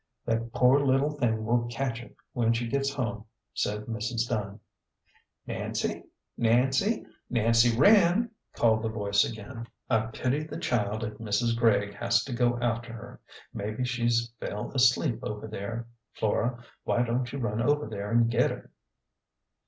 [0.25, 4.27] "That poor little thing will catch it when she gets home," said Mrs.
[4.27, 4.59] Dunn.
[5.47, 5.81] A GENTLE GHOST.
[5.85, 5.91] 245"
[6.37, 6.39] Nancy!
[6.49, 7.05] Nancy!
[7.29, 9.67] Nancy Wren!" called the voice again.
[9.91, 11.55] "I pity the child if Mrs.
[11.55, 13.19] Gregg has to go after her.
[13.53, 15.85] Mebbe she's fell asleep over there.
[16.13, 18.71] Flora, why don't you run over there an' get her